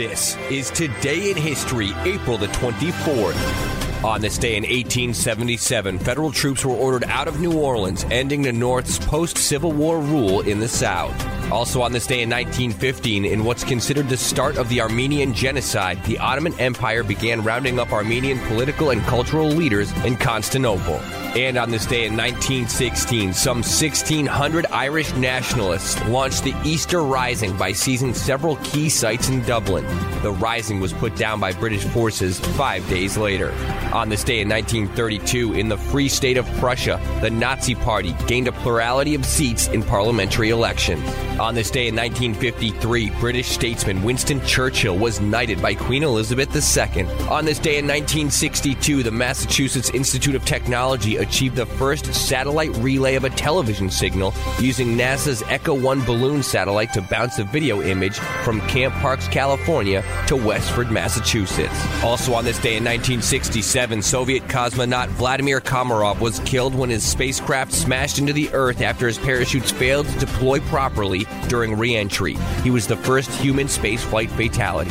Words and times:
This 0.00 0.34
is 0.48 0.70
Today 0.70 1.30
in 1.30 1.36
History, 1.36 1.92
April 2.04 2.38
the 2.38 2.46
24th. 2.46 4.02
On 4.02 4.22
this 4.22 4.38
day 4.38 4.56
in 4.56 4.62
1877, 4.62 5.98
federal 5.98 6.32
troops 6.32 6.64
were 6.64 6.72
ordered 6.72 7.04
out 7.04 7.28
of 7.28 7.38
New 7.38 7.52
Orleans, 7.52 8.06
ending 8.10 8.40
the 8.40 8.50
North's 8.50 8.98
post 8.98 9.36
Civil 9.36 9.72
War 9.72 10.00
rule 10.00 10.40
in 10.40 10.58
the 10.58 10.68
South. 10.68 11.39
Also 11.50 11.82
on 11.82 11.90
this 11.90 12.06
day 12.06 12.22
in 12.22 12.30
1915, 12.30 13.24
in 13.24 13.44
what's 13.44 13.64
considered 13.64 14.08
the 14.08 14.16
start 14.16 14.56
of 14.56 14.68
the 14.68 14.80
Armenian 14.80 15.34
Genocide, 15.34 16.02
the 16.04 16.18
Ottoman 16.18 16.58
Empire 16.60 17.02
began 17.02 17.42
rounding 17.42 17.80
up 17.80 17.92
Armenian 17.92 18.38
political 18.46 18.90
and 18.90 19.02
cultural 19.02 19.48
leaders 19.48 19.90
in 20.04 20.16
Constantinople. 20.16 21.00
And 21.36 21.56
on 21.58 21.70
this 21.70 21.86
day 21.86 22.06
in 22.06 22.16
1916, 22.16 23.34
some 23.34 23.58
1,600 23.58 24.66
Irish 24.66 25.14
nationalists 25.14 26.00
launched 26.06 26.42
the 26.42 26.54
Easter 26.64 27.02
Rising 27.02 27.56
by 27.56 27.72
seizing 27.72 28.14
several 28.14 28.56
key 28.56 28.88
sites 28.88 29.28
in 29.28 29.42
Dublin. 29.42 29.84
The 30.22 30.32
rising 30.32 30.80
was 30.80 30.92
put 30.92 31.14
down 31.14 31.38
by 31.38 31.52
British 31.52 31.84
forces 31.84 32.40
five 32.40 32.88
days 32.88 33.16
later. 33.16 33.52
On 33.92 34.08
this 34.08 34.24
day 34.24 34.40
in 34.40 34.48
1932, 34.48 35.54
in 35.54 35.68
the 35.68 35.76
Free 35.76 36.08
State 36.08 36.36
of 36.36 36.46
Prussia, 36.58 37.00
the 37.20 37.30
Nazi 37.30 37.76
Party 37.76 38.12
gained 38.26 38.48
a 38.48 38.52
plurality 38.52 39.14
of 39.14 39.24
seats 39.24 39.68
in 39.68 39.84
parliamentary 39.84 40.50
elections. 40.50 41.08
On 41.40 41.54
this 41.54 41.70
day 41.70 41.88
in 41.88 41.96
1953, 41.96 43.08
British 43.18 43.48
statesman 43.48 44.02
Winston 44.02 44.44
Churchill 44.44 44.98
was 44.98 45.22
knighted 45.22 45.62
by 45.62 45.74
Queen 45.74 46.02
Elizabeth 46.02 46.54
II. 46.54 47.04
On 47.30 47.46
this 47.46 47.58
day 47.58 47.78
in 47.78 47.86
1962, 47.86 49.02
the 49.02 49.10
Massachusetts 49.10 49.88
Institute 49.94 50.34
of 50.34 50.44
Technology 50.44 51.16
achieved 51.16 51.56
the 51.56 51.64
first 51.64 52.12
satellite 52.12 52.76
relay 52.76 53.14
of 53.14 53.24
a 53.24 53.30
television 53.30 53.90
signal 53.90 54.34
using 54.58 54.98
NASA's 54.98 55.42
Echo 55.44 55.72
1 55.72 56.04
balloon 56.04 56.42
satellite 56.42 56.92
to 56.92 57.00
bounce 57.00 57.38
a 57.38 57.44
video 57.44 57.80
image 57.80 58.18
from 58.44 58.60
Camp 58.68 58.94
Parks, 58.96 59.26
California 59.26 60.04
to 60.26 60.36
Westford, 60.36 60.90
Massachusetts. 60.90 62.02
Also 62.04 62.34
on 62.34 62.44
this 62.44 62.58
day 62.58 62.76
in 62.76 62.84
1967, 62.84 64.02
Soviet 64.02 64.42
cosmonaut 64.42 65.08
Vladimir 65.08 65.62
Komarov 65.62 66.20
was 66.20 66.38
killed 66.40 66.74
when 66.74 66.90
his 66.90 67.02
spacecraft 67.02 67.72
smashed 67.72 68.18
into 68.18 68.34
the 68.34 68.50
Earth 68.50 68.82
after 68.82 69.06
his 69.06 69.16
parachutes 69.16 69.70
failed 69.70 70.06
to 70.06 70.18
deploy 70.18 70.60
properly 70.60 71.26
during 71.48 71.76
re-entry. 71.76 72.36
He 72.62 72.70
was 72.70 72.86
the 72.86 72.96
first 72.96 73.30
human 73.30 73.66
spaceflight 73.66 74.30
fatality. 74.30 74.90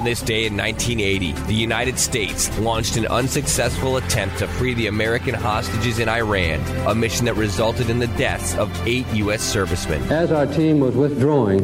On 0.00 0.04
this 0.04 0.22
day 0.22 0.46
in 0.46 0.56
1980, 0.56 1.32
the 1.46 1.54
United 1.54 1.98
States 1.98 2.48
launched 2.58 2.96
an 2.96 3.06
unsuccessful 3.08 3.98
attempt 3.98 4.38
to 4.38 4.48
free 4.48 4.72
the 4.72 4.86
American 4.86 5.34
hostages 5.34 5.98
in 5.98 6.08
Iran, 6.08 6.58
a 6.86 6.94
mission 6.94 7.26
that 7.26 7.34
resulted 7.34 7.90
in 7.90 7.98
the 7.98 8.06
deaths 8.06 8.56
of 8.56 8.70
eight 8.86 9.06
U.S. 9.12 9.42
servicemen. 9.42 10.02
As 10.04 10.32
our 10.32 10.46
team 10.46 10.80
was 10.80 10.96
withdrawing 10.96 11.60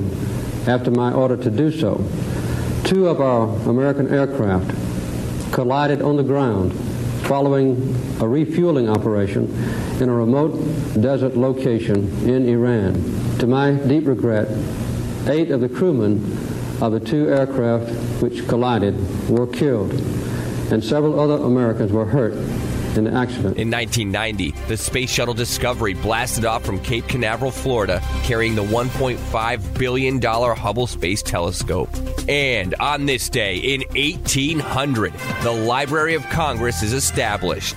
after 0.67 0.91
my 0.91 1.13
order 1.13 1.37
to 1.37 1.51
do 1.51 1.71
so, 1.71 2.05
two 2.85 3.09
of 3.09 3.21
our 3.21 3.49
American 3.69 4.13
aircraft 4.13 4.71
collided 5.53 6.03
on 6.03 6.17
the 6.17 6.23
ground 6.23 6.73
following 7.27 7.77
a 8.21 8.29
refueling 8.29 8.89
operation 8.89 9.45
in 10.01 10.09
a 10.09 10.13
remote 10.13 10.53
desert 11.01 11.37
location 11.37 12.07
in 12.29 12.49
Iran. 12.49 12.95
To 13.39 13.47
my 13.47 13.73
deep 13.73 14.07
regret, 14.07 14.49
eight 15.27 15.51
of 15.51 15.61
the 15.61 15.69
crewmen 15.69 16.17
of 16.81 16.93
the 16.93 17.01
two 17.01 17.29
aircraft 17.29 17.91
which 18.23 18.47
collided 18.47 18.95
were 19.29 19.47
killed, 19.47 19.93
and 20.71 20.83
several 20.83 21.19
other 21.19 21.43
Americans 21.43 21.93
were 21.93 22.07
hurt 22.07 22.35
in 22.97 23.05
the 23.05 23.13
accident. 23.13 23.57
In 23.57 23.71
1990, 23.71 24.53
the 24.69 24.77
Space 24.77 25.11
Shuttle 25.11 25.35
Discovery 25.35 25.95
blasted 25.95 26.45
off 26.45 26.65
from 26.65 26.81
Cape 26.81 27.07
Canaveral, 27.09 27.51
Florida, 27.51 28.01
carrying 28.23 28.55
the 28.55 28.65
$1.5 28.65 29.79
billion 29.79 30.21
Hubble 30.23 30.87
Space 30.87 31.23
Telescope. 31.23 31.91
And 32.29 32.75
on 32.77 33.07
this 33.07 33.29
day, 33.29 33.57
in 33.57 33.83
1800, 33.95 35.13
the 35.43 35.53
Library 35.53 36.15
of 36.15 36.23
Congress 36.31 36.83
is 36.83 36.93
established. 36.93 37.77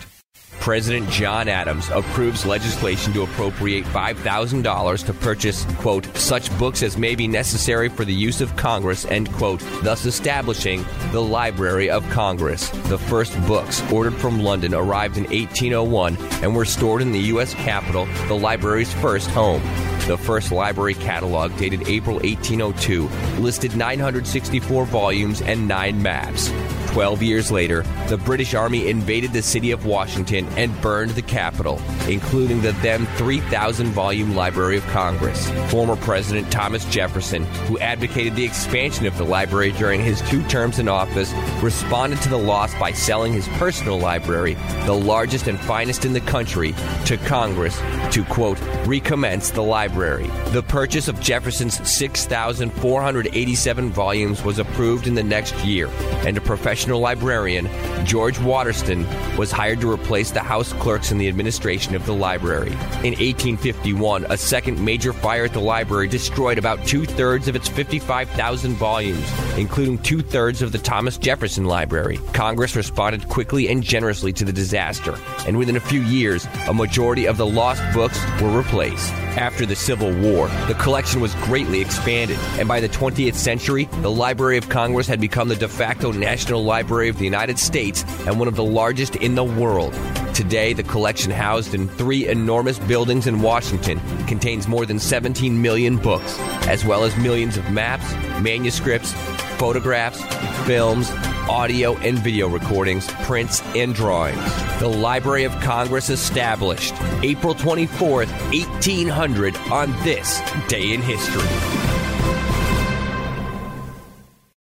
President 0.60 1.10
John 1.10 1.48
Adams 1.48 1.90
approves 1.90 2.46
legislation 2.46 3.14
to 3.14 3.24
appropriate 3.24 3.86
$5,000 3.86 5.06
to 5.06 5.14
purchase, 5.14 5.66
quote, 5.78 6.06
such 6.18 6.56
books 6.58 6.84
as 6.84 6.98
may 6.98 7.16
be 7.16 7.28
necessary 7.28 7.90
for 7.90 8.06
the 8.06 8.14
use 8.14 8.42
of 8.42 8.56
Congress, 8.56 9.06
end 9.06 9.32
quote, 9.34 9.62
thus 9.82 10.06
establishing 10.06 10.86
the 11.12 11.22
Library 11.22 11.90
of 11.90 12.08
Congress. 12.10 12.70
The 12.90 12.98
first 12.98 13.40
books, 13.48 13.82
ordered 13.92 14.16
from 14.16 14.40
London, 14.42 14.74
arrived 14.74 15.18
in 15.18 15.24
1801 15.24 16.18
and 16.44 16.56
were 16.56 16.66
stored 16.66 17.02
in 17.02 17.12
the 17.12 17.20
U.S. 17.20 17.54
Capitol, 17.54 18.06
the 18.28 18.36
library's 18.36 18.94
first 18.96 19.30
home. 19.30 19.62
The 20.08 20.18
first 20.18 20.52
library 20.52 20.96
catalog, 20.96 21.56
dated 21.58 21.88
April 21.88 22.16
1802, 22.18 23.08
listed 23.40 23.76
964 23.76 24.86
volumes 24.86 25.42
and 25.42 25.68
nine 25.68 26.02
maps. 26.02 26.52
Twelve 26.92 27.22
years 27.22 27.52
later, 27.52 27.84
the 28.08 28.18
British 28.18 28.56
Army 28.56 28.90
invaded 28.90 29.32
the 29.32 29.44
city 29.44 29.70
of 29.70 29.86
Washington 29.86 30.48
and 30.58 30.82
burned 30.82 31.12
the 31.12 31.22
Capitol, 31.22 31.80
including 32.08 32.62
the 32.62 32.72
then 32.82 33.06
3,000 33.16 33.92
volume 33.92 34.36
Library 34.36 34.78
of 34.78 34.88
Congress. 34.88 35.48
Former 35.72 35.96
President 35.96 36.52
Thomas 36.52 36.84
Jefferson, 36.86 37.44
who 37.68 37.78
advocated 37.78 38.36
the 38.36 38.44
expansion 38.44 39.06
of 39.06 39.16
the 39.20 39.24
library 39.24 39.72
during 39.74 40.04
his 40.04 40.20
two 40.30 40.42
terms 40.48 40.80
in 40.80 40.88
office, 40.88 41.32
responded 41.62 42.20
to 42.24 42.30
the 42.30 42.38
loss 42.38 42.74
by 42.80 42.92
selling 42.92 43.34
his 43.34 43.48
personal 43.50 44.00
library, 44.00 44.56
the 44.86 44.92
largest 44.92 45.48
and 45.48 45.60
finest 45.60 46.06
in 46.06 46.14
the 46.14 46.22
country, 46.22 46.74
to 47.06 47.18
Congress 47.18 47.80
to, 48.12 48.24
quote, 48.26 48.60
recommence 48.88 49.52
the 49.52 49.62
library. 49.62 50.26
The 50.48 50.64
purchase 50.64 51.08
of 51.08 51.20
Jefferson's 51.20 51.88
6,487 51.88 53.92
volumes 53.92 54.44
was 54.44 54.58
approved 54.58 55.06
in 55.06 55.14
the 55.14 55.24
next 55.24 55.54
year, 55.64 55.88
and 56.26 56.36
a 56.36 56.42
professional 56.80 57.02
librarian, 57.02 57.68
George 58.06 58.38
Watterston, 58.38 59.06
was 59.38 59.52
hired 59.52 59.82
to 59.82 59.92
replace 59.92 60.32
the 60.32 60.40
house 60.40 60.72
clerks 60.72 61.12
in 61.12 61.18
the 61.18 61.28
administration 61.28 61.94
of 61.94 62.06
the 62.06 62.14
library. 62.14 62.72
In 63.04 63.16
1851, 63.20 64.26
a 64.30 64.38
second 64.38 64.80
major 64.80 65.12
fire 65.12 65.44
at 65.44 65.52
the 65.52 65.60
library 65.60 66.08
destroyed 66.08 66.58
about 66.58 66.88
two 66.88 67.04
thirds 67.04 67.50
of 67.50 67.56
its 67.58 67.68
55,000 67.68 68.76
volumes, 68.76 69.30
including 69.58 69.98
two 69.98 70.22
thirds 70.22 70.62
of 70.62 70.72
the 70.72 70.78
Thomas 70.78 71.18
Jefferson 71.18 71.66
Library. 71.66 72.18
Congress 72.32 72.78
responded 72.78 73.28
quickly 73.28 73.68
and 73.68 73.84
generously 73.84 74.32
to 74.32 74.46
the 74.46 74.54
disaster, 74.54 75.18
and 75.46 75.58
within 75.58 75.76
a 75.76 75.82
few 75.82 76.00
years, 76.04 76.48
a 76.70 76.74
majority 76.74 77.26
of 77.26 77.36
the 77.36 77.46
lost 77.46 77.84
books 77.94 78.18
were 78.42 78.58
replaced. 78.58 79.14
After 79.38 79.66
the 79.66 79.76
Civil 79.76 80.12
War, 80.20 80.48
the 80.68 80.76
collection 80.80 81.22
was 81.22 81.36
greatly 81.36 81.82
expanded, 81.82 82.38
and 82.58 82.68
by 82.68 82.80
the 82.80 82.90
20th 82.90 83.36
century, 83.36 83.86
the 84.02 84.12
Library 84.12 84.58
of 84.58 84.70
Congress 84.70 85.08
had 85.08 85.22
become 85.22 85.48
the 85.48 85.56
de 85.56 85.68
facto 85.68 86.12
National 86.12 86.64
Library 86.64 87.10
of 87.10 87.18
the 87.18 87.26
United 87.26 87.60
States 87.60 88.04
and 88.26 88.40
one 88.40 88.48
of 88.48 88.56
the 88.56 88.64
largest 88.64 89.16
in 89.18 89.36
the 89.36 89.44
world. 89.44 89.94
Today, 90.34 90.74
the 90.74 90.84
collection 90.84 91.32
housed 91.32 91.74
in 91.74 91.88
three 91.88 92.28
enormous 92.28 92.80
buildings 92.80 93.28
in 93.28 93.42
Washington 93.42 94.00
contains 94.26 94.68
more 94.68 94.86
than 94.86 95.00
17 95.00 95.62
million 95.62 95.98
books, 95.98 96.40
as 96.68 96.84
well 96.84 97.04
as 97.04 97.16
millions 97.18 97.56
of 97.56 97.70
maps, 97.72 98.12
manuscripts, 98.42 99.14
photographs, 99.58 100.22
films, 100.66 101.12
audio 101.50 101.98
and 101.98 102.20
video 102.20 102.48
recordings, 102.48 103.08
prints, 103.24 103.62
and 103.76 103.96
drawings. 103.96 104.40
The 104.80 104.88
Library 104.88 105.44
of 105.44 105.52
Congress 105.60 106.10
established 106.10 106.94
April 107.24 107.56
24th, 107.56 108.32
1800, 108.52 109.58
on 109.72 109.92
this 110.04 110.40
day 110.68 110.94
in 110.94 111.02
history. 111.02 111.89